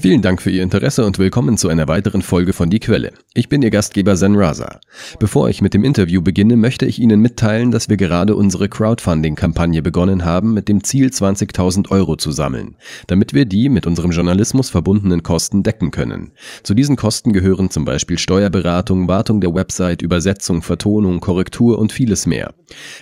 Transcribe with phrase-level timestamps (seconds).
[0.00, 3.12] Vielen Dank für Ihr Interesse und willkommen zu einer weiteren Folge von Die Quelle.
[3.38, 4.80] Ich bin Ihr Gastgeber Zen Raza.
[5.20, 9.80] Bevor ich mit dem Interview beginne, möchte ich Ihnen mitteilen, dass wir gerade unsere Crowdfunding-Kampagne
[9.80, 12.74] begonnen haben, mit dem Ziel 20.000 Euro zu sammeln,
[13.06, 16.32] damit wir die mit unserem Journalismus verbundenen Kosten decken können.
[16.64, 22.26] Zu diesen Kosten gehören zum Beispiel Steuerberatung, Wartung der Website, Übersetzung, Vertonung, Korrektur und vieles
[22.26, 22.54] mehr.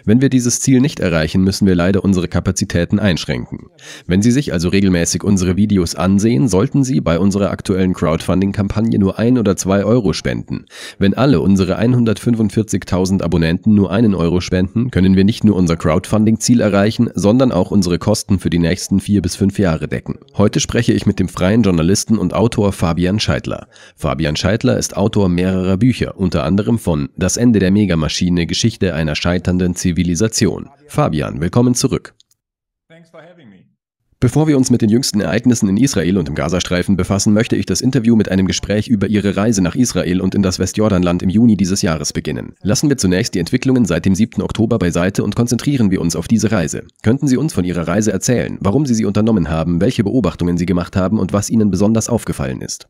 [0.04, 3.68] Wenn wir dieses Ziel nicht erreichen, müssen wir leider unsere Kapazitäten einschränken.
[4.06, 9.18] Wenn Sie sich also regelmäßig unsere Videos ansehen, sollten Sie bei unserer aktuellen Crowdfunding-Kampagne nur
[9.18, 10.25] ein oder zwei Euro spenden.
[10.98, 16.60] Wenn alle unsere 145.000 Abonnenten nur einen Euro spenden, können wir nicht nur unser Crowdfunding-Ziel
[16.60, 20.18] erreichen, sondern auch unsere Kosten für die nächsten vier bis fünf Jahre decken.
[20.36, 23.68] Heute spreche ich mit dem freien Journalisten und Autor Fabian Scheidler.
[23.96, 29.14] Fabian Scheidler ist Autor mehrerer Bücher, unter anderem von Das Ende der Megamaschine, Geschichte einer
[29.14, 30.68] scheiternden Zivilisation.
[30.88, 32.14] Fabian, willkommen zurück.
[34.18, 37.66] Bevor wir uns mit den jüngsten Ereignissen in Israel und im Gazastreifen befassen, möchte ich
[37.66, 41.28] das Interview mit einem Gespräch über Ihre Reise nach Israel und in das Westjordanland im
[41.28, 42.54] Juni dieses Jahres beginnen.
[42.62, 44.40] Lassen wir zunächst die Entwicklungen seit dem 7.
[44.40, 46.84] Oktober beiseite und konzentrieren wir uns auf diese Reise.
[47.02, 50.64] Könnten Sie uns von Ihrer Reise erzählen, warum Sie sie unternommen haben, welche Beobachtungen Sie
[50.64, 52.88] gemacht haben und was Ihnen besonders aufgefallen ist?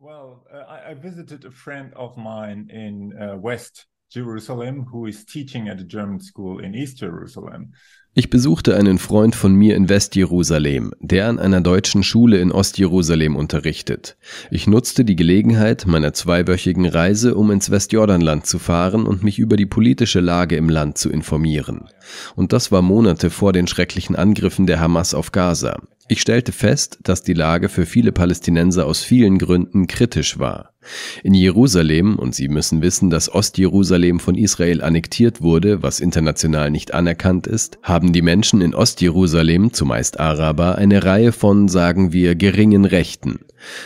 [0.00, 5.70] Well, uh, I visited a friend of mine in uh, West Jerusalem who is teaching
[5.70, 7.72] at a German school in East Jerusalem.
[8.14, 13.36] Ich besuchte einen Freund von mir in Westjerusalem, der an einer deutschen Schule in Ostjerusalem
[13.36, 14.18] unterrichtet.
[14.50, 19.56] Ich nutzte die Gelegenheit meiner zweiwöchigen Reise, um ins Westjordanland zu fahren und mich über
[19.56, 21.88] die politische Lage im Land zu informieren.
[22.36, 25.80] Und das war Monate vor den schrecklichen Angriffen der Hamas auf Gaza.
[26.08, 30.74] Ich stellte fest, dass die Lage für viele Palästinenser aus vielen Gründen kritisch war.
[31.22, 36.92] In Jerusalem, und Sie müssen wissen, dass Ostjerusalem von Israel annektiert wurde, was international nicht
[36.92, 42.84] anerkannt ist, haben die Menschen in Ostjerusalem, zumeist Araber, eine Reihe von, sagen wir, geringen
[42.84, 43.38] Rechten.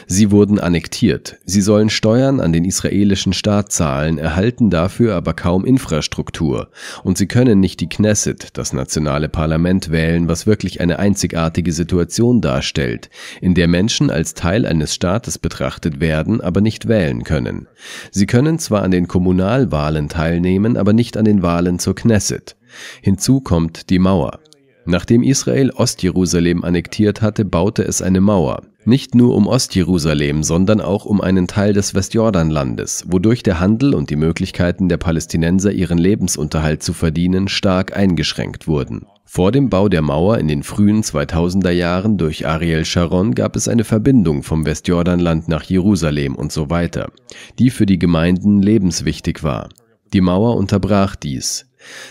[0.06, 1.36] Sie wurden annektiert.
[1.44, 6.70] Sie sollen Steuern an den israelischen Staat zahlen, erhalten dafür aber kaum Infrastruktur.
[7.02, 12.40] Und sie können nicht die Knesset, das nationale Parlament, wählen, was wirklich eine einzigartige Situation
[12.40, 13.10] darstellt,
[13.40, 17.68] in der Menschen als Teil eines Staates betrachtet werden, aber nicht wählen können.
[18.10, 22.56] Sie können zwar an den Kommunalwahlen teilnehmen, aber nicht an den Wahlen zur Knesset.
[23.02, 24.40] Hinzu kommt die Mauer.
[24.84, 28.62] Nachdem Israel Ostjerusalem annektiert hatte, baute es eine Mauer.
[28.84, 34.10] Nicht nur um Ostjerusalem, sondern auch um einen Teil des Westjordanlandes, wodurch der Handel und
[34.10, 39.06] die Möglichkeiten der Palästinenser, ihren Lebensunterhalt zu verdienen, stark eingeschränkt wurden.
[39.24, 43.66] Vor dem Bau der Mauer in den frühen 2000er Jahren durch Ariel Sharon gab es
[43.66, 47.10] eine Verbindung vom Westjordanland nach Jerusalem und so weiter,
[47.58, 49.68] die für die Gemeinden lebenswichtig war.
[50.12, 51.66] Die Mauer unterbrach dies.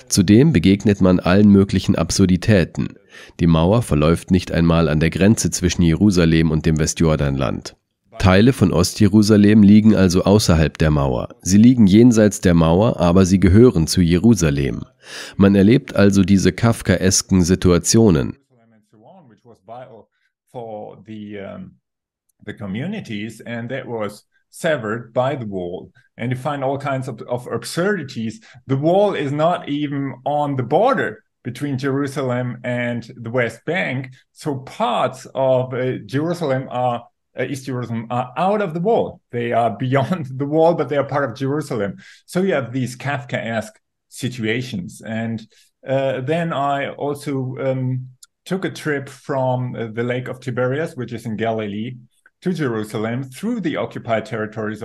[0.07, 2.95] Zudem begegnet man allen möglichen Absurditäten.
[3.39, 7.75] Die Mauer verläuft nicht einmal an der Grenze zwischen Jerusalem und dem Westjordanland.
[8.19, 11.29] Teile von Ostjerusalem liegen also außerhalb der Mauer.
[11.41, 14.85] Sie liegen jenseits der Mauer, aber sie gehören zu Jerusalem.
[15.35, 18.37] Man erlebt also diese kafkaesken Situationen.
[24.55, 25.91] Severed by the wall.
[26.17, 28.39] And you find all kinds of, of absurdities.
[28.67, 34.13] The wall is not even on the border between Jerusalem and the West Bank.
[34.31, 37.05] So parts of uh, Jerusalem are
[37.37, 39.19] uh, East Jerusalem are out of the wall.
[39.31, 41.97] They are beyond the wall, but they are part of Jerusalem.
[42.25, 43.75] So you have these Kafkaesque
[44.07, 45.01] situations.
[45.05, 45.45] And
[45.85, 48.07] uh, then I also um,
[48.45, 51.97] took a trip from uh, the Lake of Tiberias, which is in Galilee,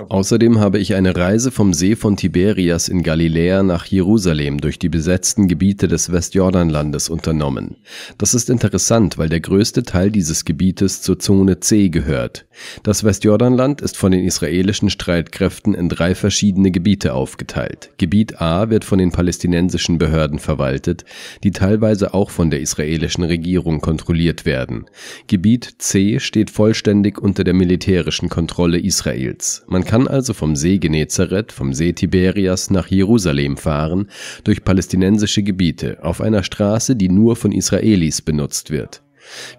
[0.09, 4.89] Außerdem habe ich eine Reise vom See von Tiberias in Galiläa nach Jerusalem durch die
[4.89, 7.77] besetzten Gebiete des Westjordanlandes unternommen.
[8.17, 12.47] Das ist interessant, weil der größte Teil dieses Gebietes zur Zone C gehört.
[12.83, 17.91] Das Westjordanland ist von den israelischen Streitkräften in drei verschiedene Gebiete aufgeteilt.
[17.99, 21.05] Gebiet A wird von den palästinensischen Behörden verwaltet,
[21.45, 24.87] die teilweise auch von der israelischen Regierung kontrolliert werden.
[25.27, 29.65] Gebiet C steht vollständig unter der der militärischen Kontrolle Israels.
[29.67, 34.09] Man kann also vom See Genezareth, vom See Tiberias nach Jerusalem fahren,
[34.45, 39.03] durch palästinensische Gebiete, auf einer Straße, die nur von Israelis benutzt wird.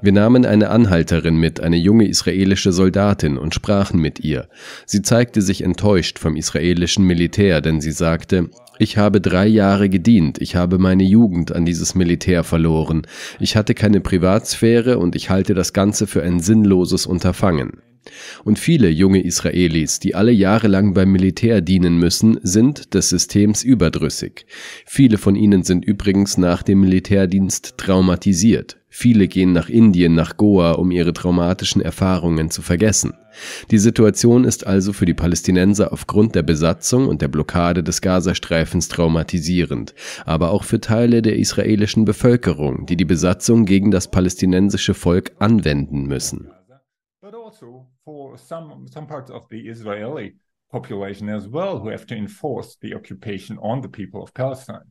[0.02, 4.48] Wir nahmen eine Anhalterin mit, eine junge israelische Soldatin, und sprachen mit ihr.
[4.86, 8.52] Sie zeigte sich enttäuscht vom israelischen Militär, denn sie sagte,
[8.82, 13.04] ich habe drei Jahre gedient, ich habe meine Jugend an dieses Militär verloren,
[13.40, 17.84] ich hatte keine Privatsphäre und ich halte das Ganze für ein sinnloses Unterfangen.
[18.44, 24.46] Und viele junge Israelis, die alle jahrelang beim Militär dienen müssen, sind des Systems überdrüssig.
[24.86, 28.78] Viele von ihnen sind übrigens nach dem Militärdienst traumatisiert.
[28.94, 33.14] Viele gehen nach Indien, nach Goa, um ihre traumatischen Erfahrungen zu vergessen.
[33.72, 38.90] Die Situation ist also für die Palästinenser aufgrund der Besatzung und der Blockade des Gazastreifens
[38.90, 39.94] traumatisierend,
[40.26, 46.08] aber auch für Teile der israelischen Bevölkerung, die die Besatzung gegen das palästinensische Volk anwenden
[46.08, 46.50] müssen.
[50.72, 54.91] Population as well who have to enforce the occupation on the people of Palestine.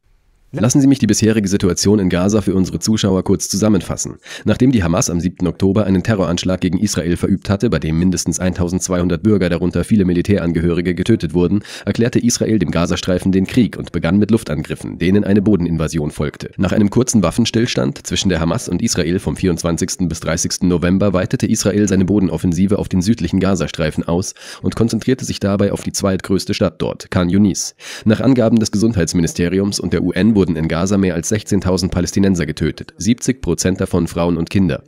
[0.53, 4.17] Lassen Sie mich die bisherige Situation in Gaza für unsere Zuschauer kurz zusammenfassen.
[4.45, 5.47] Nachdem die Hamas am 7.
[5.47, 10.97] Oktober einen Terroranschlag gegen Israel verübt hatte, bei dem mindestens 1200 Bürger, darunter viele Militärangehörige,
[10.97, 16.11] getötet wurden, erklärte Israel dem Gazastreifen den Krieg und begann mit Luftangriffen, denen eine Bodeninvasion
[16.11, 16.51] folgte.
[16.57, 20.09] Nach einem kurzen Waffenstillstand zwischen der Hamas und Israel vom 24.
[20.09, 20.63] bis 30.
[20.63, 25.85] November weitete Israel seine Bodenoffensive auf den südlichen Gazastreifen aus und konzentrierte sich dabei auf
[25.85, 27.77] die zweitgrößte Stadt dort, Khan Yunis.
[28.05, 32.95] Nach Angaben des Gesundheitsministeriums und der UN wurden in Gaza mehr als 16.000 Palästinenser getötet,
[32.97, 34.83] 70 Prozent davon Frauen und Kinder.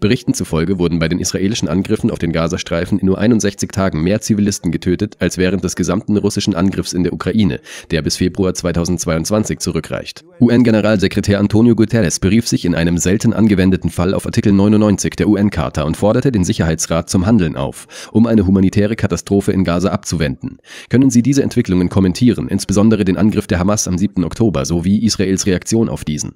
[0.00, 4.20] Berichten zufolge wurden bei den israelischen Angriffen auf den Gazastreifen in nur 61 Tagen mehr
[4.20, 7.60] Zivilisten getötet als während des gesamten russischen Angriffs in der Ukraine,
[7.90, 10.24] der bis Februar 2022 zurückreicht.
[10.40, 15.82] UN-Generalsekretär Antonio Guterres berief sich in einem selten angewendeten Fall auf Artikel 99 der UN-Charta
[15.82, 20.58] und forderte den Sicherheitsrat zum Handeln auf, um eine humanitäre Katastrophe in Gaza abzuwenden.
[20.88, 24.24] Können Sie diese Entwicklungen kommentieren, insbesondere den Angriff der Hamas am 7.
[24.24, 26.34] Oktober sowie wie Israels Reaktion auf diesen?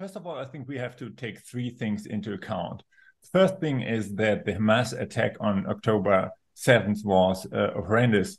[0.00, 2.82] First of all, I think we have to take three things into account.
[3.34, 8.38] First thing is that the Hamas attack on October 7th was uh, horrendous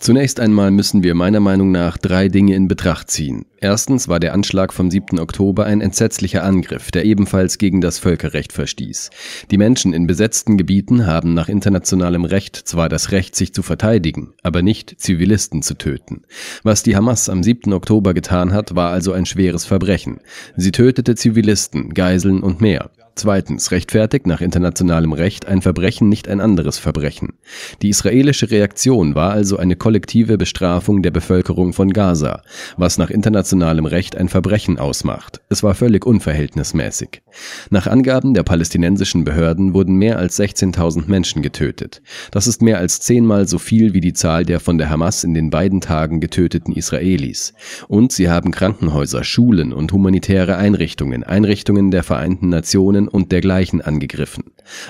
[0.00, 3.46] Zunächst einmal müssen wir meiner Meinung nach drei Dinge in Betracht ziehen.
[3.58, 5.18] Erstens war der Anschlag vom 7.
[5.18, 9.08] Oktober ein entsetzlicher Angriff, der ebenfalls gegen das Völkerrecht verstieß.
[9.50, 14.34] Die Menschen in besetzten Gebieten haben nach internationalem Recht zwar das Recht, sich zu verteidigen,
[14.42, 16.26] aber nicht Zivilisten zu töten.
[16.62, 17.72] Was die Hamas am 7.
[17.72, 20.20] Oktober getan hat, war also ein schweres Verbrechen.
[20.54, 22.90] Sie tötete Zivilisten, Geiseln und mehr.
[23.18, 27.32] Zweitens rechtfertigt nach internationalem Recht ein Verbrechen nicht ein anderes Verbrechen.
[27.80, 32.42] Die israelische Reaktion war also eine kollektive Bestrafung der Bevölkerung von Gaza,
[32.76, 35.40] was nach internationalem Recht ein Verbrechen ausmacht.
[35.48, 37.22] Es war völlig unverhältnismäßig.
[37.70, 42.02] Nach Angaben der palästinensischen Behörden wurden mehr als 16.000 Menschen getötet.
[42.32, 45.32] Das ist mehr als zehnmal so viel wie die Zahl der von der Hamas in
[45.32, 47.54] den beiden Tagen getöteten Israelis.
[47.88, 54.44] Und sie haben Krankenhäuser, Schulen und humanitäre Einrichtungen, Einrichtungen der Vereinten Nationen und dergleichen angegriffen.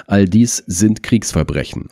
[0.06, 1.88] All dies sind Kriegsverbrechen.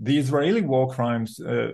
[0.00, 1.72] The Israeli war crimes uh,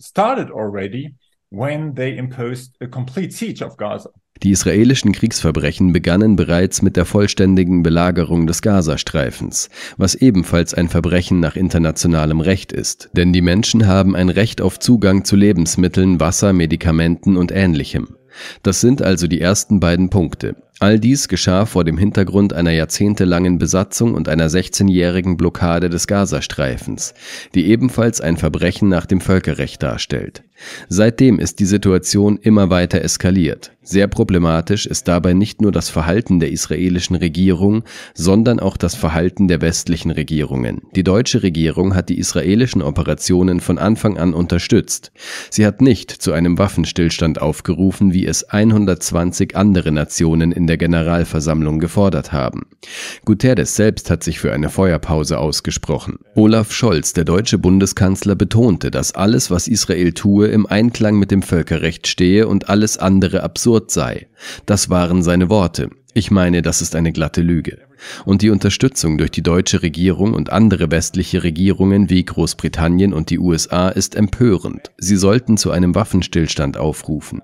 [0.00, 1.14] started already
[1.50, 4.10] when they imposed a complete siege of Gaza.
[4.42, 11.40] Die israelischen Kriegsverbrechen begannen bereits mit der vollständigen Belagerung des Gazastreifens, was ebenfalls ein Verbrechen
[11.40, 16.52] nach internationalem Recht ist, denn die Menschen haben ein Recht auf Zugang zu Lebensmitteln, Wasser,
[16.52, 18.16] Medikamenten und ähnlichem.
[18.62, 20.56] Das sind also die ersten beiden Punkte.
[20.78, 27.14] All dies geschah vor dem Hintergrund einer jahrzehntelangen Besatzung und einer 16-jährigen Blockade des Gazastreifens,
[27.54, 30.42] die ebenfalls ein Verbrechen nach dem Völkerrecht darstellt.
[30.88, 33.72] Seitdem ist die Situation immer weiter eskaliert.
[33.82, 37.84] Sehr problematisch ist dabei nicht nur das Verhalten der israelischen Regierung,
[38.14, 40.82] sondern auch das Verhalten der westlichen Regierungen.
[40.96, 45.12] Die deutsche Regierung hat die israelischen Operationen von Anfang an unterstützt.
[45.50, 51.78] Sie hat nicht zu einem Waffenstillstand aufgerufen, wie es 120 andere Nationen in der Generalversammlung
[51.78, 52.66] gefordert haben.
[53.24, 56.18] Guterres selbst hat sich für eine Feuerpause ausgesprochen.
[56.34, 61.42] Olaf Scholz, der deutsche Bundeskanzler, betonte, dass alles, was Israel tue, im Einklang mit dem
[61.42, 64.26] Völkerrecht stehe und alles andere absurd sei.
[64.66, 65.90] Das waren seine Worte.
[66.14, 67.85] Ich meine, das ist eine glatte Lüge.
[68.24, 73.38] Und die Unterstützung durch die deutsche Regierung und andere westliche Regierungen wie Großbritannien und die
[73.38, 74.90] USA ist empörend.
[74.98, 77.42] Sie sollten zu einem Waffenstillstand aufrufen.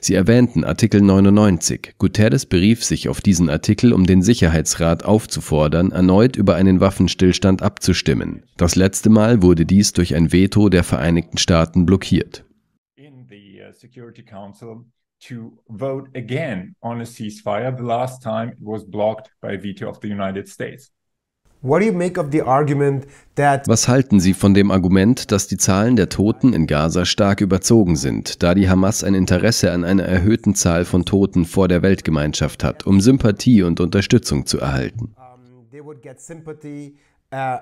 [0.00, 1.94] Sie erwähnten Artikel 99.
[1.98, 8.42] Guterres berief sich auf diesen Artikel, um den Sicherheitsrat aufzufordern, erneut über einen Waffenstillstand abzustimmen.
[8.56, 12.44] Das letzte Mal wurde dies durch ein Veto der Vereinigten Staaten blockiert.
[12.96, 14.24] In the, uh, Security
[15.28, 17.76] to vote again on a ceasefire.
[17.76, 20.90] The last time it was blocked by veto of the United States.
[21.62, 21.82] Was
[23.86, 28.42] halten Sie von dem Argument, dass die Zahlen der Toten in Gaza stark überzogen sind,
[28.42, 32.86] da die Hamas ein Interesse an einer erhöhten Zahl von Toten vor der Weltgemeinschaft hat,
[32.86, 35.14] um Sympathie und Unterstützung zu erhalten?
[37.32, 37.58] Uh,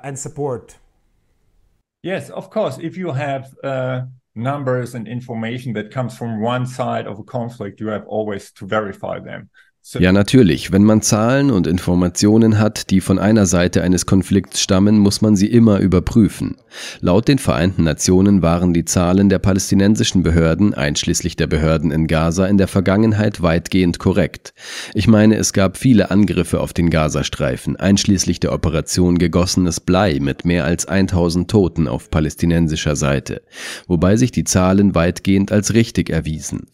[2.02, 2.80] yes, of course.
[2.80, 4.06] If you have uh,
[4.38, 8.66] numbers and information that comes from one side of a conflict, you have always to
[8.66, 9.50] verify them.
[9.94, 10.70] Ja, natürlich.
[10.70, 15.34] Wenn man Zahlen und Informationen hat, die von einer Seite eines Konflikts stammen, muss man
[15.34, 16.56] sie immer überprüfen.
[17.00, 22.46] Laut den Vereinten Nationen waren die Zahlen der palästinensischen Behörden, einschließlich der Behörden in Gaza,
[22.46, 24.52] in der Vergangenheit weitgehend korrekt.
[24.92, 30.44] Ich meine, es gab viele Angriffe auf den Gazastreifen, einschließlich der Operation Gegossenes Blei mit
[30.44, 33.40] mehr als 1000 Toten auf palästinensischer Seite,
[33.86, 36.66] wobei sich die Zahlen weitgehend als richtig erwiesen.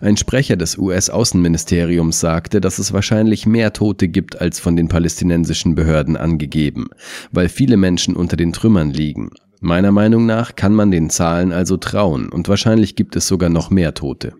[0.00, 5.74] Ein Sprecher des US-Außenministeriums sagte, dass es wahrscheinlich mehr Tote gibt als von den palästinensischen
[5.74, 6.88] Behörden angegeben,
[7.30, 9.30] weil viele Menschen unter den Trümmern liegen.
[9.60, 13.70] Meiner Meinung nach kann man den Zahlen also trauen und wahrscheinlich gibt es sogar noch
[13.70, 14.34] mehr Tote.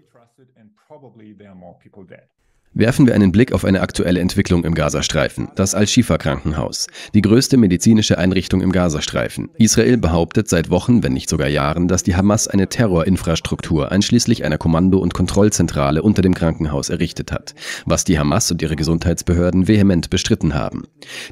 [2.74, 8.16] Werfen wir einen Blick auf eine aktuelle Entwicklung im Gazastreifen, das Al-Shifa-Krankenhaus, die größte medizinische
[8.16, 9.50] Einrichtung im Gazastreifen.
[9.58, 14.56] Israel behauptet seit Wochen, wenn nicht sogar Jahren, dass die Hamas eine Terrorinfrastruktur einschließlich einer
[14.56, 20.08] Kommando- und Kontrollzentrale unter dem Krankenhaus errichtet hat, was die Hamas und ihre Gesundheitsbehörden vehement
[20.08, 20.84] bestritten haben.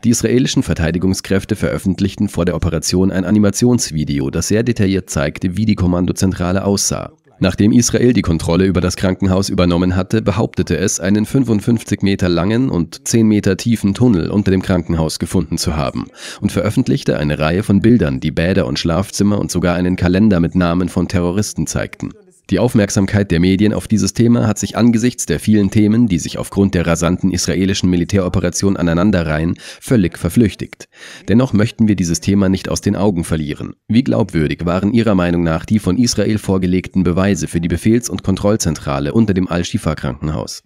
[0.05, 5.75] Die israelischen Verteidigungskräfte veröffentlichten vor der Operation ein Animationsvideo, das sehr detailliert zeigte, wie die
[5.75, 7.13] Kommandozentrale aussah.
[7.43, 12.69] Nachdem Israel die Kontrolle über das Krankenhaus übernommen hatte, behauptete es, einen 55 Meter langen
[12.69, 16.09] und 10 Meter tiefen Tunnel unter dem Krankenhaus gefunden zu haben
[16.43, 20.55] und veröffentlichte eine Reihe von Bildern, die Bäder und Schlafzimmer und sogar einen Kalender mit
[20.55, 22.11] Namen von Terroristen zeigten.
[22.51, 26.37] Die Aufmerksamkeit der Medien auf dieses Thema hat sich angesichts der vielen Themen, die sich
[26.37, 30.89] aufgrund der rasanten israelischen Militäroperation aneinanderreihen, völlig verflüchtigt.
[31.29, 33.77] Dennoch möchten wir dieses Thema nicht aus den Augen verlieren.
[33.87, 38.25] Wie glaubwürdig waren Ihrer Meinung nach die von Israel vorgelegten Beweise für die Befehls- und
[38.25, 40.65] Kontrollzentrale unter dem Al-Shifa-Krankenhaus?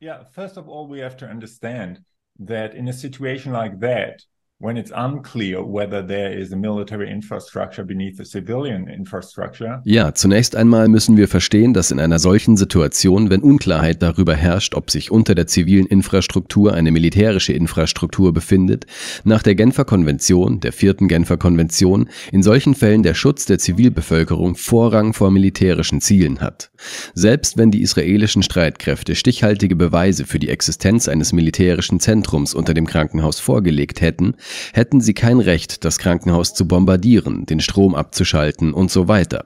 [0.00, 2.00] Yeah, first of all, we have to understand
[2.46, 4.28] that in a situation like that,
[4.60, 9.80] when it's unclear whether there is a military infrastructure beneath the civilian infrastructure.
[9.84, 14.74] Ja, zunächst einmal müssen wir verstehen, dass in einer solchen Situation, wenn Unklarheit darüber herrscht,
[14.74, 18.86] ob sich unter der zivilen Infrastruktur eine militärische Infrastruktur befindet,
[19.22, 24.56] nach der Genfer Konvention, der vierten Genfer Konvention, in solchen Fällen der Schutz der Zivilbevölkerung
[24.56, 26.72] Vorrang vor militärischen Zielen hat.
[27.14, 32.88] Selbst wenn die israelischen Streitkräfte stichhaltige Beweise für die Existenz eines militärischen Zentrums unter dem
[32.88, 34.34] Krankenhaus vorgelegt hätten,
[34.72, 39.44] hätten sie kein Recht, das Krankenhaus zu bombardieren, den Strom abzuschalten und so weiter.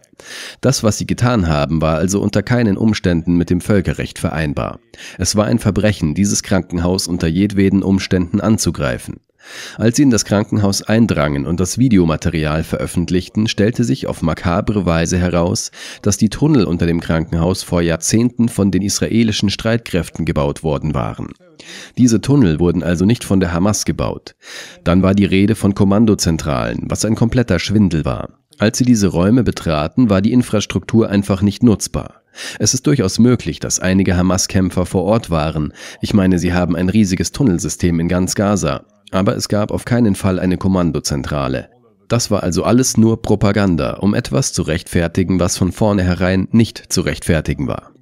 [0.61, 4.79] Das, was sie getan haben, war also unter keinen Umständen mit dem Völkerrecht vereinbar.
[5.19, 9.21] Es war ein Verbrechen, dieses Krankenhaus unter jedweden Umständen anzugreifen.
[9.77, 15.19] Als sie in das Krankenhaus eindrangen und das Videomaterial veröffentlichten, stellte sich auf makabre Weise
[15.19, 15.71] heraus,
[16.03, 21.29] dass die Tunnel unter dem Krankenhaus vor Jahrzehnten von den israelischen Streitkräften gebaut worden waren.
[21.99, 24.35] Diese Tunnel wurden also nicht von der Hamas gebaut.
[24.85, 28.31] Dann war die Rede von Kommandozentralen, was ein kompletter Schwindel war.
[28.59, 32.23] Als sie diese Räume betraten, war die Infrastruktur einfach nicht nutzbar.
[32.59, 35.73] Es ist durchaus möglich, dass einige Hamas-Kämpfer vor Ort waren.
[36.01, 40.15] Ich meine, sie haben ein riesiges Tunnelsystem in ganz Gaza aber es gab auf keinen
[40.15, 41.71] Fall eine Kommandozentrale.
[42.09, 47.01] Das war also alles nur Propaganda, um etwas zu rechtfertigen, was von vornherein nicht zu
[47.01, 47.93] rechtfertigen war.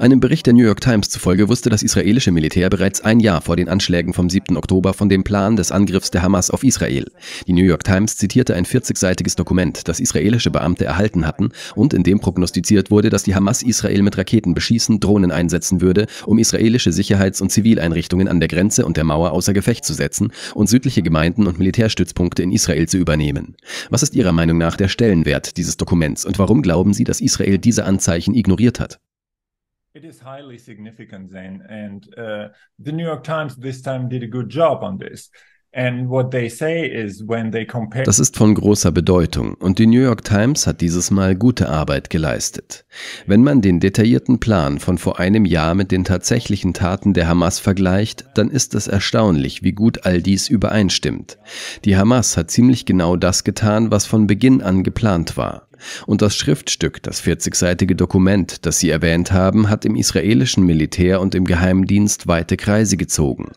[0.00, 3.56] Einem Bericht der New York Times zufolge wusste das israelische Militär bereits ein Jahr vor
[3.56, 4.56] den Anschlägen vom 7.
[4.56, 7.04] Oktober von dem Plan des Angriffs der Hamas auf Israel.
[7.46, 12.02] Die New York Times zitierte ein 40-seitiges Dokument, das israelische Beamte erhalten hatten und in
[12.02, 16.92] dem prognostiziert wurde, dass die Hamas Israel mit Raketen beschießen, Drohnen einsetzen würde, um israelische
[16.92, 21.02] Sicherheits- und Zivileinrichtungen an der Grenze und der Mauer außer Gefecht zu setzen und südliche
[21.02, 23.54] Gemeinden und Militärstützpunkte in Israel zu übernehmen.
[23.90, 27.58] Was ist Ihrer Meinung nach der Stellenwert dieses Dokuments und warum glauben Sie, dass Israel
[27.58, 28.98] diese Anzeichen ignoriert hat?
[29.92, 34.28] It is highly significant then, and uh, the New York Times this time did a
[34.28, 35.30] good job on this.
[38.04, 42.10] Das ist von großer Bedeutung und die New York Times hat dieses Mal gute Arbeit
[42.10, 42.84] geleistet.
[43.26, 47.60] Wenn man den detaillierten Plan von vor einem Jahr mit den tatsächlichen Taten der Hamas
[47.60, 51.38] vergleicht, dann ist es erstaunlich, wie gut all dies übereinstimmt.
[51.84, 55.69] Die Hamas hat ziemlich genau das getan, was von Beginn an geplant war.
[56.06, 61.34] Und das Schriftstück, das 40-seitige Dokument, das Sie erwähnt haben, hat im israelischen Militär und
[61.34, 63.52] im Geheimdienst weite Kreise gezogen.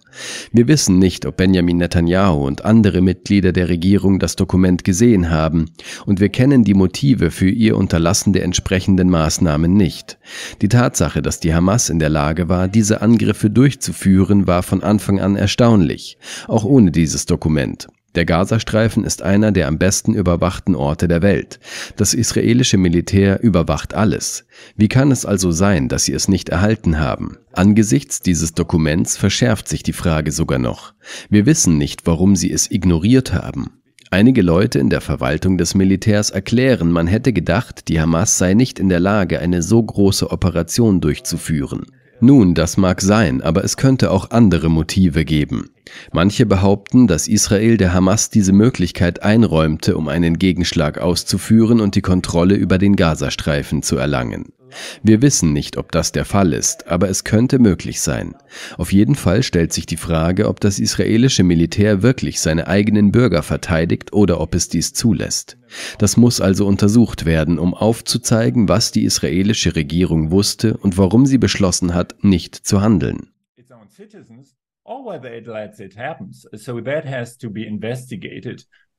[0.51, 5.71] Wir wissen nicht, ob Benjamin Netanyahu und andere Mitglieder der Regierung das Dokument gesehen haben,
[6.05, 10.17] und wir kennen die Motive für ihr Unterlassen der entsprechenden Maßnahmen nicht.
[10.61, 15.19] Die Tatsache, dass die Hamas in der Lage war, diese Angriffe durchzuführen, war von Anfang
[15.19, 17.87] an erstaunlich, auch ohne dieses Dokument.
[18.15, 21.59] Der Gazastreifen ist einer der am besten überwachten Orte der Welt.
[21.97, 24.45] Das israelische Militär überwacht alles.
[24.75, 27.37] Wie kann es also sein, dass sie es nicht erhalten haben?
[27.53, 30.93] Angesichts dieses Dokuments verschärft sich die Frage sogar noch.
[31.29, 33.79] Wir wissen nicht, warum sie es ignoriert haben.
[34.11, 38.77] Einige Leute in der Verwaltung des Militärs erklären, man hätte gedacht, die Hamas sei nicht
[38.77, 41.87] in der Lage, eine so große Operation durchzuführen.
[42.23, 45.71] Nun, das mag sein, aber es könnte auch andere Motive geben.
[46.13, 52.01] Manche behaupten, dass Israel der Hamas diese Möglichkeit einräumte, um einen Gegenschlag auszuführen und die
[52.01, 54.53] Kontrolle über den Gazastreifen zu erlangen.
[55.01, 58.35] Wir wissen nicht, ob das der Fall ist, aber es könnte möglich sein.
[58.77, 63.43] Auf jeden Fall stellt sich die Frage, ob das israelische Militär wirklich seine eigenen Bürger
[63.43, 65.57] verteidigt oder ob es dies zulässt.
[65.97, 71.37] Das muss also untersucht werden, um aufzuzeigen, was die israelische Regierung wusste und warum sie
[71.37, 73.29] beschlossen hat, nicht zu handeln.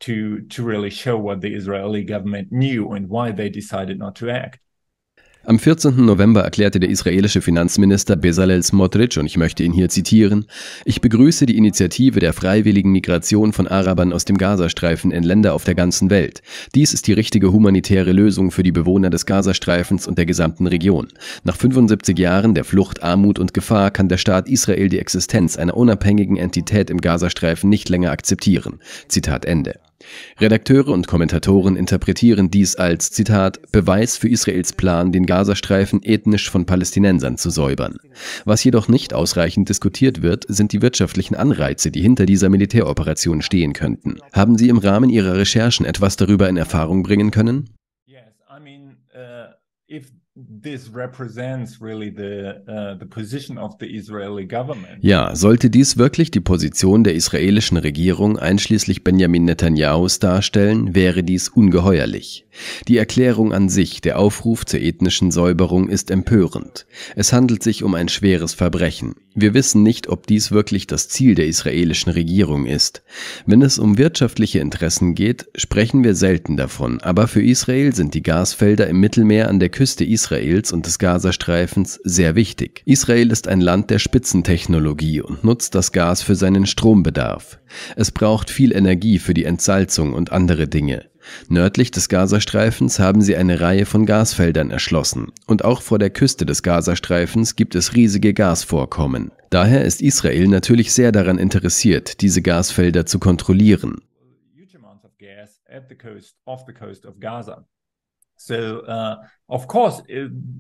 [0.01, 4.31] to, to really show what the Israeli government knew and why they decided not to
[4.31, 4.61] act.
[5.47, 6.03] Am 14.
[6.07, 10.47] November erklärte der israelische Finanzminister Bezalel Smotrich, und ich möchte ihn hier zitieren,
[10.87, 15.65] ich begrüße die Initiative der freiwilligen Migration von Arabern aus dem Gazastreifen in Länder auf
[15.65, 16.41] der ganzen Welt.
[16.75, 21.09] Dies ist die richtige humanitäre Lösung für die Bewohner des Gazastreifens und der gesamten Region.
[21.43, 25.77] Nach 75 Jahren der Flucht, Armut und Gefahr kann der Staat Israel die Existenz einer
[25.77, 28.81] unabhängigen Entität im Gazastreifen nicht länger akzeptieren.
[29.09, 29.79] Zitat Ende.
[30.41, 36.67] Redakteure und Kommentatoren interpretieren dies als, Zitat, Beweis für Israels Plan, den Gazastreifen ethnisch von
[36.67, 37.99] Palästinensern zu säubern.
[38.45, 43.73] Was jedoch nicht ausreichend diskutiert wird, sind die wirtschaftlichen Anreize, die hinter dieser Militäroperation stehen
[43.73, 44.19] könnten.
[44.33, 47.71] Haben Sie im Rahmen Ihrer Recherchen etwas darüber in Erfahrung bringen können?
[48.07, 49.55] Yes, I mean, uh,
[55.01, 61.49] ja, sollte dies wirklich die Position der israelischen Regierung einschließlich Benjamin Netanyahus darstellen, wäre dies
[61.49, 62.47] ungeheuerlich.
[62.89, 66.87] Die Erklärung an sich, der Aufruf zur ethnischen Säuberung, ist empörend.
[67.15, 69.15] Es handelt sich um ein schweres Verbrechen.
[69.37, 73.03] Wir wissen nicht, ob dies wirklich das Ziel der israelischen Regierung ist.
[73.47, 78.23] Wenn es um wirtschaftliche Interessen geht, sprechen wir selten davon, aber für Israel sind die
[78.23, 82.83] Gasfelder im Mittelmeer an der Küste Israels und des Gazastreifens sehr wichtig.
[82.85, 87.59] Israel ist ein Land der Spitzentechnologie und nutzt das Gas für seinen Strombedarf.
[87.97, 91.07] Es braucht viel Energie für die Entsalzung und andere Dinge.
[91.49, 96.47] Nördlich des Gazastreifens haben sie eine Reihe von Gasfeldern erschlossen und auch vor der Küste
[96.47, 99.33] des Gazastreifens gibt es riesige Gasvorkommen.
[99.51, 104.01] Daher ist Israel natürlich sehr daran interessiert, diese Gasfelder zu kontrollieren.
[108.47, 109.17] So, uh,
[109.49, 110.03] of course,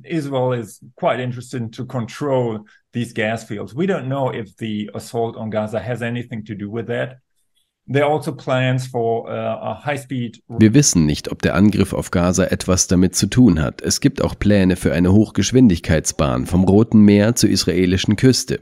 [0.04, 2.60] Israel is quite interested to control
[2.92, 3.74] these gas fields.
[3.74, 7.18] We don't know if the assault on Gaza has anything to do with that.
[7.86, 9.76] Also uh,
[10.58, 13.82] Wir wissen nicht, ob der Angriff auf Gaza etwas damit zu tun hat.
[13.82, 18.60] Es gibt auch Pläne für eine Hochgeschwindigkeitsbahn vom Roten Meer zur israelischen Küste.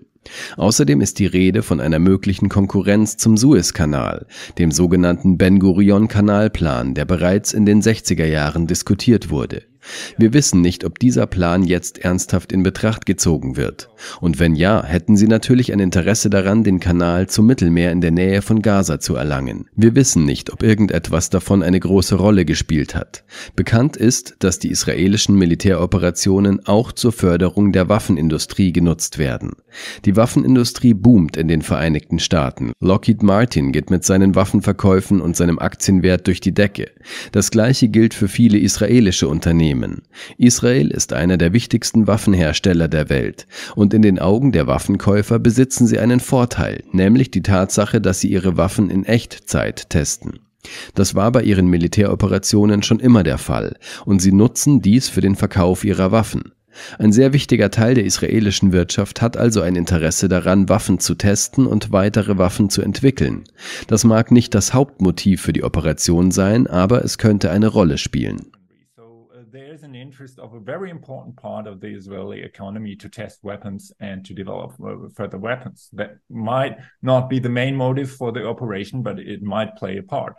[0.56, 4.26] Außerdem ist die Rede von einer möglichen Konkurrenz zum Suezkanal,
[4.58, 9.62] dem sogenannten Ben-Gurion-Kanalplan, der bereits in den 60er Jahren diskutiert wurde.
[10.16, 13.88] Wir wissen nicht, ob dieser Plan jetzt ernsthaft in Betracht gezogen wird.
[14.20, 18.10] Und wenn ja, hätten sie natürlich ein Interesse daran, den Kanal zum Mittelmeer in der
[18.10, 19.66] Nähe von Gaza zu erlangen.
[19.74, 23.24] Wir wissen nicht, ob irgendetwas davon eine große Rolle gespielt hat.
[23.56, 29.52] Bekannt ist, dass die israelischen Militäroperationen auch zur Förderung der Waffenindustrie genutzt werden.
[30.04, 32.72] Die Waffenindustrie boomt in den Vereinigten Staaten.
[32.80, 36.90] Lockheed Martin geht mit seinen Waffenverkäufen und seinem Aktienwert durch die Decke.
[37.32, 40.02] Das gleiche gilt für viele israelische Unternehmen Unternehmen.
[40.36, 45.86] Israel ist einer der wichtigsten Waffenhersteller der Welt und in den Augen der Waffenkäufer besitzen
[45.86, 50.40] sie einen Vorteil, nämlich die Tatsache, dass sie ihre Waffen in Echtzeit testen.
[50.94, 55.36] Das war bei ihren Militäroperationen schon immer der Fall und sie nutzen dies für den
[55.36, 56.52] Verkauf ihrer Waffen.
[56.98, 61.66] Ein sehr wichtiger Teil der israelischen Wirtschaft hat also ein Interesse daran, Waffen zu testen
[61.66, 63.44] und weitere Waffen zu entwickeln.
[63.88, 68.52] Das mag nicht das Hauptmotiv für die Operation sein, aber es könnte eine Rolle spielen.
[69.52, 73.40] There is an interest of a very important part of the Israeli economy to test
[73.42, 75.90] weapons and to develop uh, further weapons.
[75.92, 80.02] That might not be the main motive for the operation, but it might play a
[80.02, 80.34] part.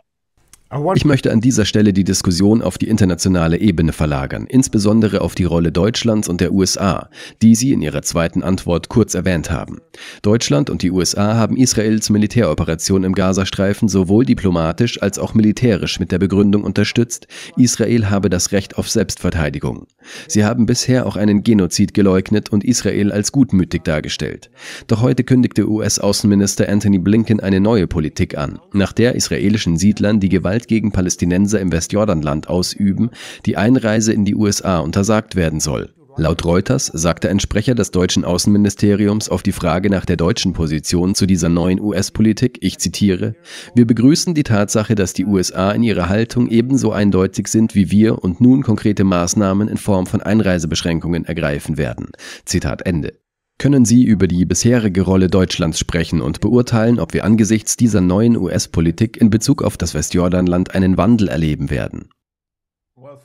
[0.94, 5.44] Ich möchte an dieser Stelle die Diskussion auf die internationale Ebene verlagern, insbesondere auf die
[5.44, 7.10] Rolle Deutschlands und der USA,
[7.42, 9.82] die Sie in Ihrer zweiten Antwort kurz erwähnt haben.
[10.22, 16.10] Deutschland und die USA haben Israels Militäroperation im Gazastreifen sowohl diplomatisch als auch militärisch mit
[16.10, 19.86] der Begründung unterstützt, Israel habe das Recht auf Selbstverteidigung.
[20.28, 24.50] Sie haben bisher auch einen Genozid geleugnet und Israel als gutmütig dargestellt.
[24.86, 30.28] Doch heute kündigte US-Außenminister Anthony Blinken eine neue Politik an, nach der israelischen Siedlern die
[30.30, 33.10] Gewalt Gewalt gegen Palästinenser im Westjordanland ausüben,
[33.44, 35.90] die Einreise in die USA untersagt werden soll.
[36.16, 41.16] Laut Reuters sagte ein Sprecher des deutschen Außenministeriums auf die Frage nach der deutschen Position
[41.16, 43.34] zu dieser neuen US-Politik, ich zitiere,
[43.74, 48.22] wir begrüßen die Tatsache, dass die USA in ihrer Haltung ebenso eindeutig sind wie wir
[48.22, 52.12] und nun konkrete Maßnahmen in Form von Einreisebeschränkungen ergreifen werden.
[52.44, 53.23] Zitat Ende.
[53.58, 58.36] Können Sie über die bisherige Rolle Deutschlands sprechen und beurteilen, ob wir angesichts dieser neuen
[58.36, 62.10] US-Politik in Bezug auf das Westjordanland einen Wandel erleben werden?
[62.96, 63.18] Well,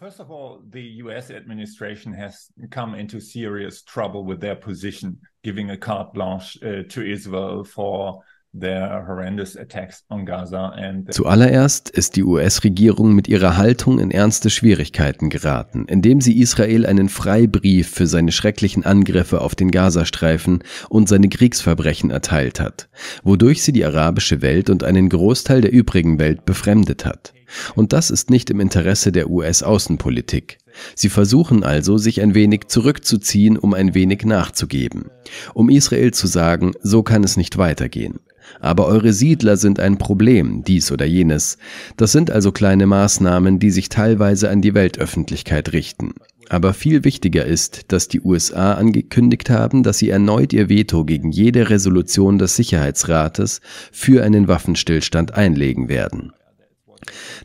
[11.12, 17.10] Zuallererst ist die US-Regierung mit ihrer Haltung in ernste Schwierigkeiten geraten, indem sie Israel einen
[17.10, 22.90] Freibrief für seine schrecklichen Angriffe auf den Gazastreifen und seine Kriegsverbrechen erteilt hat,
[23.24, 27.34] wodurch sie die arabische Welt und einen Großteil der übrigen Welt befremdet hat.
[27.76, 30.58] Und das ist nicht im Interesse der US-Außenpolitik.
[30.96, 35.12] Sie versuchen also, sich ein wenig zurückzuziehen, um ein wenig nachzugeben,
[35.54, 38.20] um Israel zu sagen, so kann es nicht weitergehen.
[38.60, 41.58] Aber eure Siedler sind ein Problem, dies oder jenes.
[41.98, 46.14] Das sind also kleine Maßnahmen, die sich teilweise an die Weltöffentlichkeit richten.
[46.50, 51.32] Aber viel wichtiger ist, dass die USA angekündigt haben, dass sie erneut ihr Veto gegen
[51.32, 56.34] jede Resolution des Sicherheitsrates für einen Waffenstillstand einlegen werden.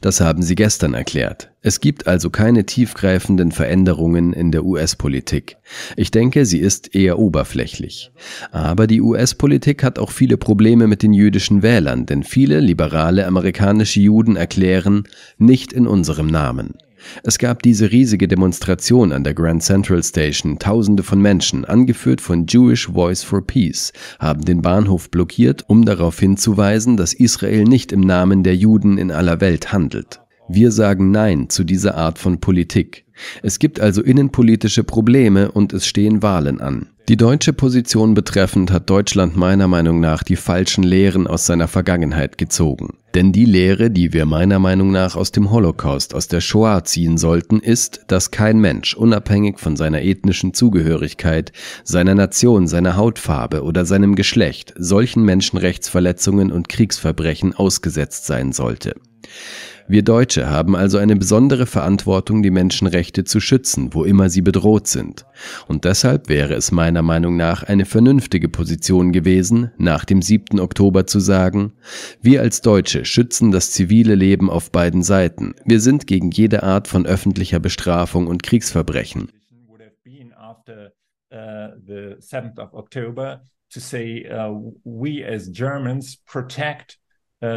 [0.00, 1.50] Das haben sie gestern erklärt.
[1.62, 5.56] Es gibt also keine tiefgreifenden Veränderungen in der US-Politik.
[5.96, 8.12] Ich denke, sie ist eher oberflächlich.
[8.50, 14.00] Aber die US-Politik hat auch viele Probleme mit den jüdischen Wählern, denn viele liberale amerikanische
[14.00, 15.04] Juden erklären,
[15.38, 16.74] nicht in unserem Namen.
[17.22, 20.58] Es gab diese riesige Demonstration an der Grand Central Station.
[20.58, 26.18] Tausende von Menschen, angeführt von Jewish Voice for Peace, haben den Bahnhof blockiert, um darauf
[26.18, 30.23] hinzuweisen, dass Israel nicht im Namen der Juden in aller Welt handelt.
[30.48, 33.06] Wir sagen Nein zu dieser Art von Politik.
[33.42, 36.90] Es gibt also innenpolitische Probleme und es stehen Wahlen an.
[37.08, 42.38] Die deutsche Position betreffend hat Deutschland meiner Meinung nach die falschen Lehren aus seiner Vergangenheit
[42.38, 42.98] gezogen.
[43.14, 47.16] Denn die Lehre, die wir meiner Meinung nach aus dem Holocaust, aus der Shoah ziehen
[47.16, 51.52] sollten, ist, dass kein Mensch, unabhängig von seiner ethnischen Zugehörigkeit,
[51.84, 58.94] seiner Nation, seiner Hautfarbe oder seinem Geschlecht, solchen Menschenrechtsverletzungen und Kriegsverbrechen ausgesetzt sein sollte.
[59.86, 64.86] Wir Deutsche haben also eine besondere Verantwortung, die Menschenrechte zu schützen, wo immer sie bedroht
[64.86, 65.26] sind.
[65.68, 70.58] Und deshalb wäre es meiner Meinung nach eine vernünftige Position gewesen, nach dem 7.
[70.58, 71.74] Oktober zu sagen,
[72.22, 75.54] wir als Deutsche schützen das zivile Leben auf beiden Seiten.
[75.66, 79.28] Wir sind gegen jede Art von öffentlicher Bestrafung und Kriegsverbrechen.
[83.70, 84.52] to say uh,
[84.84, 86.96] we as Germans protect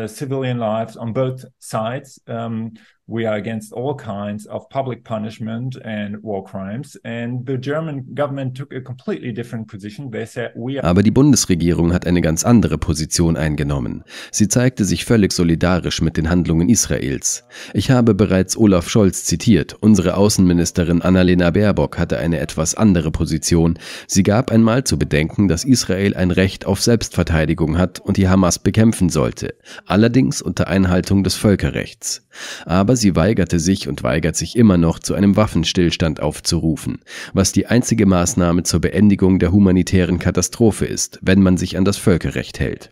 [0.07, 2.19] civilian lives on both sides.
[2.27, 2.73] Um,
[3.07, 6.99] we are against all kinds of public punishment and war crimes.
[7.03, 10.11] And the German government took a completely different position.
[10.11, 14.03] They said we Aber die Bundesregierung hat eine ganz andere Position eingenommen.
[14.31, 17.45] Sie zeigte sich völlig solidarisch mit den Handlungen Israels.
[17.73, 19.73] Ich habe bereits Olaf Scholz zitiert.
[19.79, 23.79] Unsere Außenministerin Annalena Baerbock hatte eine etwas andere Position.
[24.07, 28.59] Sie gab einmal zu bedenken, dass Israel ein Recht auf Selbstverteidigung hat und die Hamas
[28.59, 29.55] bekämpfen sollte.
[29.85, 32.27] Allerdings unter Einhaltung des Völkerrechts.
[32.65, 36.99] Aber sie weigerte sich und weigert sich immer noch, zu einem Waffenstillstand aufzurufen,
[37.33, 41.97] was die einzige Maßnahme zur Beendigung der humanitären Katastrophe ist, wenn man sich an das
[41.97, 42.91] Völkerrecht hält.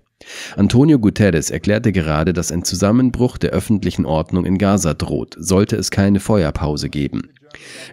[0.56, 5.92] Antonio Guterres erklärte gerade, dass ein Zusammenbruch der öffentlichen Ordnung in Gaza droht, sollte es
[5.92, 7.30] keine Feuerpause geben.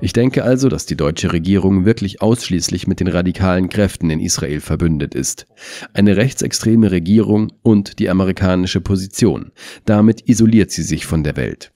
[0.00, 4.60] Ich denke also, dass die deutsche Regierung wirklich ausschließlich mit den radikalen Kräften in Israel
[4.60, 5.46] verbündet ist.
[5.92, 9.52] Eine rechtsextreme Regierung und die amerikanische Position.
[9.84, 11.71] Damit isoliert sie sich von der Welt.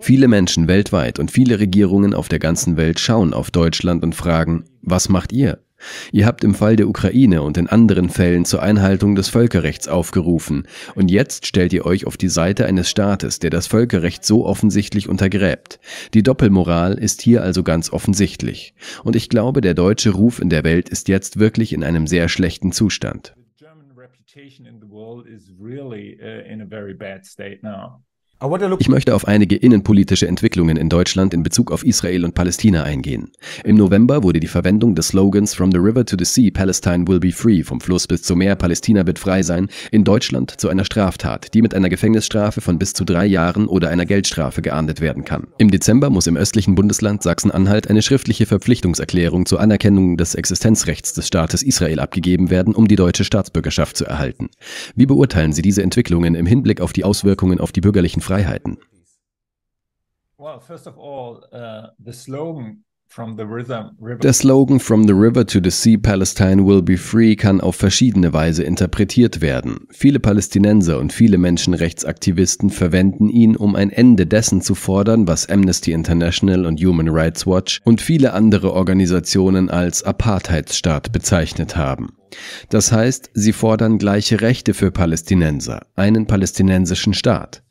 [0.00, 4.64] Viele Menschen weltweit und viele Regierungen auf der ganzen Welt schauen auf Deutschland und fragen,
[4.82, 5.60] was macht ihr?
[6.12, 10.66] Ihr habt im Fall der Ukraine und in anderen Fällen zur Einhaltung des Völkerrechts aufgerufen,
[10.94, 15.08] und jetzt stellt ihr euch auf die Seite eines Staates, der das Völkerrecht so offensichtlich
[15.08, 15.78] untergräbt.
[16.14, 18.74] Die Doppelmoral ist hier also ganz offensichtlich.
[19.04, 22.28] Und ich glaube, der deutsche Ruf in der Welt ist jetzt wirklich in einem sehr
[22.28, 23.34] schlechten Zustand.
[28.78, 33.30] Ich möchte auf einige innenpolitische Entwicklungen in Deutschland in Bezug auf Israel und Palästina eingehen.
[33.64, 37.18] Im November wurde die Verwendung des Slogans From the River to the Sea, Palestine will
[37.18, 40.84] be free, vom Fluss bis zum Meer, Palästina wird frei sein, in Deutschland zu einer
[40.84, 45.24] Straftat, die mit einer Gefängnisstrafe von bis zu drei Jahren oder einer Geldstrafe geahndet werden
[45.24, 45.46] kann.
[45.56, 51.26] Im Dezember muss im östlichen Bundesland Sachsen-Anhalt eine schriftliche Verpflichtungserklärung zur Anerkennung des Existenzrechts des
[51.26, 54.50] Staates Israel abgegeben werden, um die deutsche Staatsbürgerschaft zu erhalten.
[54.94, 58.78] Wie beurteilen Sie diese Entwicklungen im Hinblick auf die Auswirkungen auf die bürgerlichen Freiheiten.
[60.38, 60.58] Uh,
[64.22, 68.32] Der Slogan From the River to the Sea Palestine will be free kann auf verschiedene
[68.32, 69.86] Weise interpretiert werden.
[69.90, 75.92] Viele Palästinenser und viele Menschenrechtsaktivisten verwenden ihn, um ein Ende dessen zu fordern, was Amnesty
[75.92, 82.16] International und Human Rights Watch und viele andere Organisationen als Apartheidsstaat bezeichnet haben.
[82.70, 87.62] Das heißt, sie fordern gleiche Rechte für Palästinenser, einen palästinensischen Staat.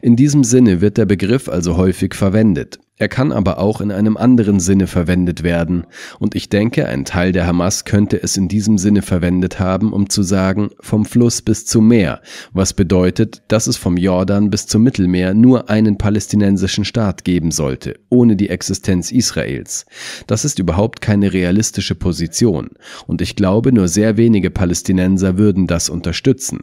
[0.00, 2.78] In diesem Sinne wird der Begriff also häufig verwendet.
[2.98, 5.86] Er kann aber auch in einem anderen Sinne verwendet werden,
[6.18, 10.10] und ich denke, ein Teil der Hamas könnte es in diesem Sinne verwendet haben, um
[10.10, 12.20] zu sagen, vom Fluss bis zum Meer,
[12.52, 17.98] was bedeutet, dass es vom Jordan bis zum Mittelmeer nur einen palästinensischen Staat geben sollte,
[18.10, 19.86] ohne die Existenz Israels.
[20.26, 22.70] Das ist überhaupt keine realistische Position,
[23.06, 26.60] und ich glaube, nur sehr wenige Palästinenser würden das unterstützen.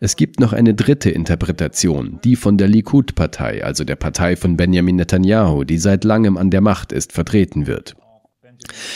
[0.00, 4.96] Es gibt noch eine dritte Interpretation, die von der Likud-Partei, also der Partei von Benjamin
[4.96, 7.94] Netanyahu, die seit langem an der Macht ist, vertreten wird.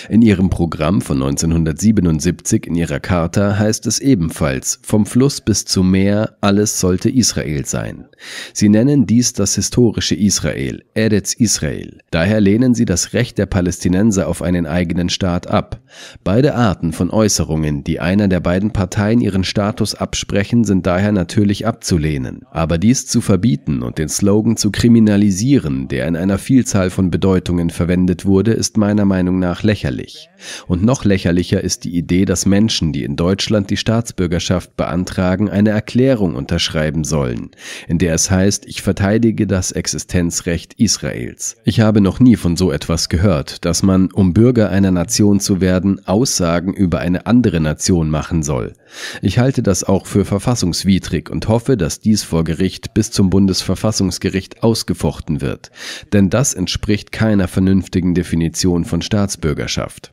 [0.09, 5.91] In ihrem Programm von 1977 in ihrer Charta heißt es ebenfalls, vom Fluss bis zum
[5.91, 8.07] Meer, alles sollte Israel sein.
[8.53, 11.99] Sie nennen dies das historische Israel, Eretz Israel.
[12.11, 15.81] Daher lehnen sie das Recht der Palästinenser auf einen eigenen Staat ab.
[16.23, 21.67] Beide Arten von Äußerungen, die einer der beiden Parteien ihren Status absprechen, sind daher natürlich
[21.67, 22.43] abzulehnen.
[22.51, 27.71] Aber dies zu verbieten und den Slogan zu kriminalisieren, der in einer Vielzahl von Bedeutungen
[27.71, 30.29] verwendet wurde, ist meiner Meinung nach lächerlich.
[30.67, 35.71] Und noch lächerlicher ist die Idee, dass Menschen, die in Deutschland die Staatsbürgerschaft beantragen, eine
[35.71, 37.51] Erklärung unterschreiben sollen,
[37.89, 41.57] in der es heißt, ich verteidige das Existenzrecht Israels.
[41.65, 45.61] Ich habe noch nie von so etwas gehört, dass man, um Bürger einer Nation zu
[45.61, 48.75] werden, Aussagen über eine andere Nation machen soll.
[49.23, 54.63] Ich halte das auch für verfassungswidrig und hoffe, dass dies vor Gericht bis zum Bundesverfassungsgericht
[54.63, 55.71] ausgefochten wird,
[56.13, 60.13] denn das entspricht keiner vernünftigen Definition von Staatsbürgerschaft.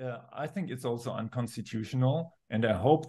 [0.00, 3.06] uh, I think it's also unconstitutional, and I hope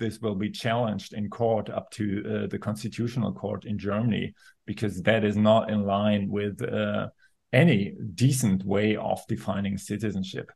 [1.14, 3.34] in court up to uh, the constitutional
[3.66, 4.34] in Germany
[4.66, 7.08] because that is not in line with uh,
[7.52, 10.52] any decent way of defining citizenship.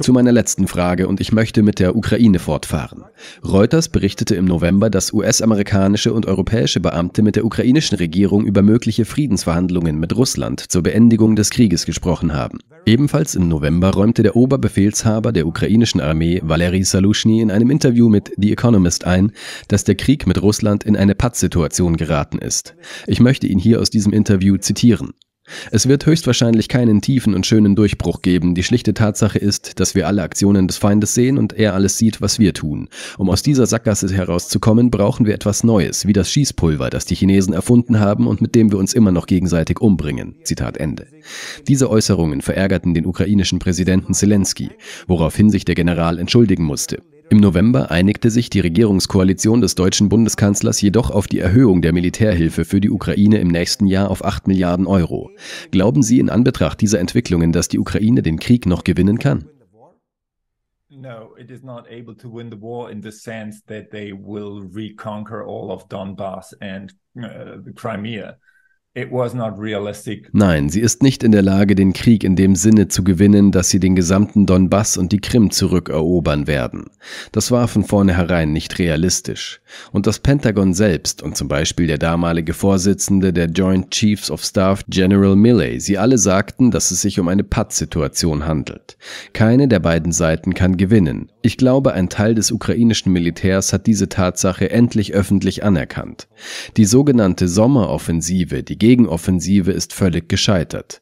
[0.00, 3.04] Zu meiner letzten Frage und ich möchte mit der Ukraine fortfahren.
[3.44, 9.04] Reuters berichtete im November, dass US-amerikanische und europäische Beamte mit der ukrainischen Regierung über mögliche
[9.04, 12.58] Friedensverhandlungen mit Russland zur Beendigung des Krieges gesprochen haben.
[12.86, 18.32] Ebenfalls im November räumte der Oberbefehlshaber der ukrainischen Armee, Valery Salushny, in einem Interview mit
[18.36, 19.30] The Economist ein,
[19.68, 22.74] dass der Krieg mit Russland in eine Pattsituation geraten ist.
[23.06, 25.12] Ich möchte ihn hier aus diesem Interview zitieren.
[25.70, 28.54] Es wird höchstwahrscheinlich keinen tiefen und schönen Durchbruch geben.
[28.54, 32.20] Die schlichte Tatsache ist, dass wir alle Aktionen des Feindes sehen und er alles sieht,
[32.22, 32.88] was wir tun.
[33.18, 37.52] Um aus dieser Sackgasse herauszukommen, brauchen wir etwas Neues, wie das Schießpulver, das die Chinesen
[37.52, 40.36] erfunden haben und mit dem wir uns immer noch gegenseitig umbringen.
[40.44, 41.06] Zitat Ende.
[41.68, 44.70] Diese Äußerungen verärgerten den ukrainischen Präsidenten Zelensky,
[45.06, 47.02] woraufhin sich der General entschuldigen musste.
[47.34, 52.64] Im November einigte sich die Regierungskoalition des deutschen Bundeskanzlers jedoch auf die Erhöhung der Militärhilfe
[52.64, 55.32] für die Ukraine im nächsten Jahr auf 8 Milliarden Euro.
[55.72, 59.48] Glauben Sie in Anbetracht dieser Entwicklungen, dass die Ukraine den Krieg noch gewinnen kann?
[60.88, 62.50] No, it is not able to win
[62.92, 64.72] in the sense that they will
[65.88, 68.36] Donbass and uh, Crimea.
[70.30, 73.68] Nein, sie ist nicht in der Lage, den Krieg in dem Sinne zu gewinnen, dass
[73.68, 76.84] sie den gesamten Donbass und die Krim zurückerobern werden.
[77.32, 79.60] Das war von vornherein nicht realistisch.
[79.90, 84.84] Und das Pentagon selbst und zum Beispiel der damalige Vorsitzende der Joint Chiefs of Staff
[84.86, 88.96] General Milley, sie alle sagten, dass es sich um eine Pattsituation handelt.
[89.32, 91.32] Keine der beiden Seiten kann gewinnen.
[91.42, 96.28] Ich glaube, ein Teil des ukrainischen Militärs hat diese Tatsache endlich öffentlich anerkannt.
[96.76, 101.00] Die sogenannte Sommeroffensive, die Gegenoffensive ist völlig gescheitert.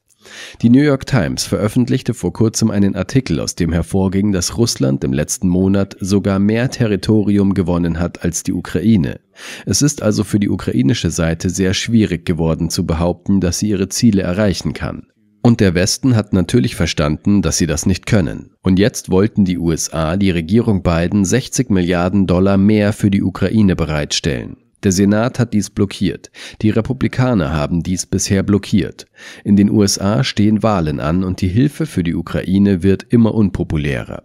[0.60, 5.12] Die New York Times veröffentlichte vor kurzem einen Artikel, aus dem hervorging, dass Russland im
[5.12, 9.18] letzten Monat sogar mehr Territorium gewonnen hat als die Ukraine.
[9.66, 13.88] Es ist also für die ukrainische Seite sehr schwierig geworden zu behaupten, dass sie ihre
[13.88, 15.08] Ziele erreichen kann.
[15.42, 18.52] Und der Westen hat natürlich verstanden, dass sie das nicht können.
[18.62, 23.74] Und jetzt wollten die USA, die Regierung Biden, 60 Milliarden Dollar mehr für die Ukraine
[23.74, 24.61] bereitstellen.
[24.82, 26.30] Der Senat hat dies blockiert.
[26.60, 29.06] Die Republikaner haben dies bisher blockiert.
[29.44, 34.24] In den USA stehen Wahlen an und die Hilfe für die Ukraine wird immer unpopulärer.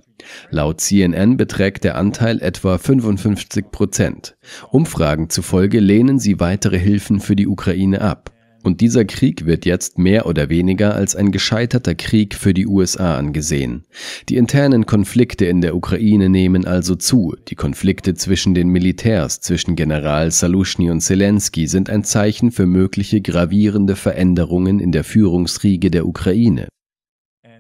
[0.49, 4.35] Laut CNN beträgt der Anteil etwa 55 Prozent.
[4.71, 8.31] Umfragen zufolge lehnen sie weitere Hilfen für die Ukraine ab.
[8.67, 13.17] Und dieser Krieg wird jetzt mehr oder weniger als ein gescheiterter Krieg für die USA
[13.17, 13.86] angesehen.
[14.27, 17.34] Die internen Konflikte in der Ukraine nehmen also zu.
[17.47, 23.21] Die Konflikte zwischen den Militärs, zwischen General Salushny und Zelensky sind ein Zeichen für mögliche
[23.21, 26.67] gravierende Veränderungen in der Führungsriege der Ukraine.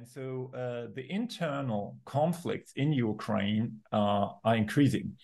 [0.03, 5.15] So uh, the internal conflicts in Ukraine uh, are increasing.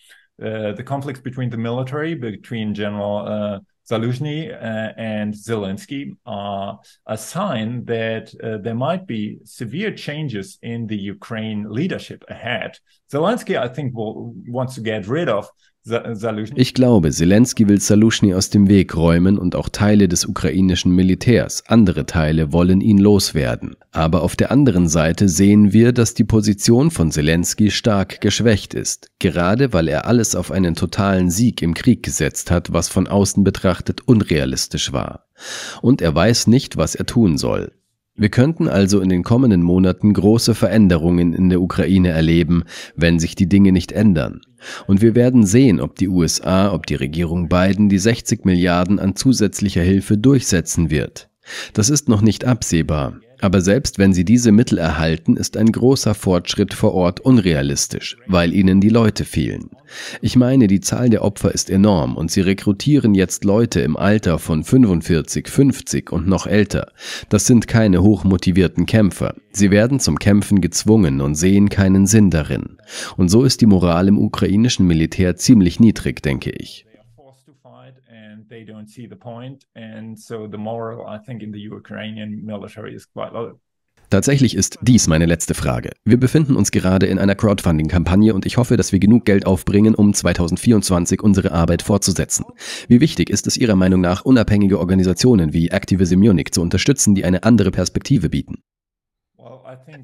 [0.42, 7.18] Uh, the conflicts between the military, between General uh, Zaluzhny uh, and Zelensky are a
[7.18, 12.78] sign that uh, there might be severe changes in the Ukraine leadership ahead.
[13.12, 15.50] Zelensky, I think, will, wants to get rid of
[16.56, 21.64] Ich glaube, Zelensky will Salushny aus dem Weg räumen und auch Teile des ukrainischen Militärs.
[21.68, 23.76] Andere Teile wollen ihn loswerden.
[23.92, 29.12] Aber auf der anderen Seite sehen wir, dass die Position von Zelensky stark geschwächt ist,
[29.20, 33.44] gerade weil er alles auf einen totalen Sieg im Krieg gesetzt hat, was von außen
[33.44, 35.28] betrachtet unrealistisch war.
[35.82, 37.74] Und er weiß nicht, was er tun soll.
[38.16, 42.64] Wir könnten also in den kommenden Monaten große Veränderungen in der Ukraine erleben,
[42.96, 44.42] wenn sich die Dinge nicht ändern.
[44.86, 49.16] Und wir werden sehen, ob die USA, ob die Regierung Biden die 60 Milliarden an
[49.16, 51.30] zusätzlicher Hilfe durchsetzen wird.
[51.74, 53.16] Das ist noch nicht absehbar.
[53.44, 58.54] Aber selbst wenn sie diese Mittel erhalten, ist ein großer Fortschritt vor Ort unrealistisch, weil
[58.54, 59.70] ihnen die Leute fehlen.
[60.22, 64.40] Ich meine, die Zahl der Opfer ist enorm und sie rekrutieren jetzt Leute im Alter
[64.40, 66.94] von 45, 50 und noch älter.
[67.28, 69.36] Das sind keine hochmotivierten Kämpfer.
[69.52, 72.78] Sie werden zum Kämpfen gezwungen und sehen keinen Sinn darin.
[73.18, 76.86] Und so ist die Moral im ukrainischen Militär ziemlich niedrig, denke ich
[78.54, 79.66] they don't see the point.
[79.76, 83.60] And so the moral, I think, in the Ukrainian military is quite low.
[84.10, 85.90] Tatsächlich ist dies meine letzte Frage.
[86.06, 89.96] Wir befinden uns gerade in einer Crowdfunding-Kampagne und ich hoffe, dass wir genug Geld aufbringen,
[89.96, 92.46] um 2024 unsere Arbeit fortzusetzen.
[92.88, 97.26] Wie wichtig ist es Ihrer Meinung nach, unabhängige Organisationen wie Activism Munich zu unterstützen, die
[97.26, 98.62] eine andere Perspektive bieten?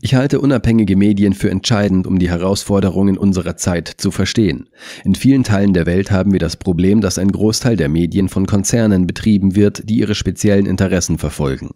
[0.01, 4.69] Ich halte unabhängige Medien für entscheidend, um die Herausforderungen unserer Zeit zu verstehen.
[5.03, 8.45] In vielen Teilen der Welt haben wir das Problem, dass ein Großteil der Medien von
[8.45, 11.71] Konzernen betrieben wird, die ihre speziellen Interessen verfolgen.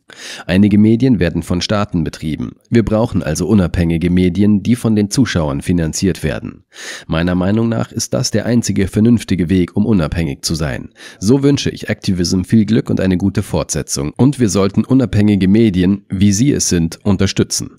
[0.45, 2.53] Einige Medien werden von Staaten betrieben.
[2.69, 6.63] Wir brauchen also unabhängige Medien, die von den Zuschauern finanziert werden.
[7.07, 10.89] Meiner Meinung nach ist das der einzige vernünftige Weg, um unabhängig zu sein.
[11.19, 14.13] So wünsche ich Activism viel Glück und eine gute Fortsetzung.
[14.17, 17.71] Und wir sollten unabhängige Medien, wie sie es sind, unterstützen.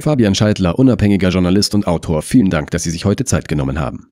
[0.00, 4.10] Fabian Scheidler, unabhängiger Journalist und Autor, vielen Dank, dass Sie sich heute Zeit genommen haben.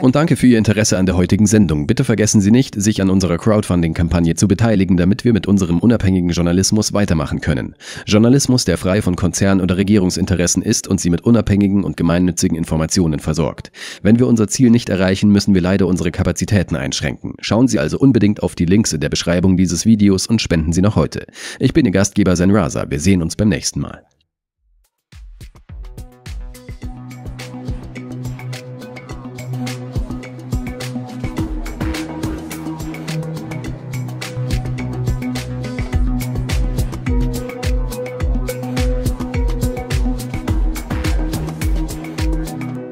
[0.00, 1.86] Und danke für Ihr Interesse an der heutigen Sendung.
[1.86, 6.30] Bitte vergessen Sie nicht, sich an unserer Crowdfunding-Kampagne zu beteiligen, damit wir mit unserem unabhängigen
[6.30, 7.76] Journalismus weitermachen können.
[8.04, 13.20] Journalismus, der frei von Konzern- oder Regierungsinteressen ist und Sie mit unabhängigen und gemeinnützigen Informationen
[13.20, 13.70] versorgt.
[14.02, 17.34] Wenn wir unser Ziel nicht erreichen, müssen wir leider unsere Kapazitäten einschränken.
[17.40, 20.82] Schauen Sie also unbedingt auf die Links in der Beschreibung dieses Videos und spenden Sie
[20.82, 21.24] noch heute.
[21.60, 22.90] Ich bin Ihr Gastgeber Zen Raza.
[22.90, 24.02] Wir sehen uns beim nächsten Mal.